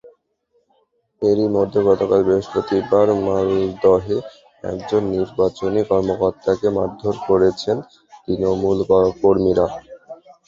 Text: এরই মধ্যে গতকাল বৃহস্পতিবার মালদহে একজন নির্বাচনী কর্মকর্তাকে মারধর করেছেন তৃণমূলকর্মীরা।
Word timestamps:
এরই 1.21 1.47
মধ্যে 1.55 1.79
গতকাল 1.89 2.19
বৃহস্পতিবার 2.23 3.07
মালদহে 3.25 4.17
একজন 4.63 5.01
নির্বাচনী 5.13 5.81
কর্মকর্তাকে 5.89 6.67
মারধর 6.77 7.15
করেছেন 7.27 7.77
তৃণমূলকর্মীরা। 8.23 9.65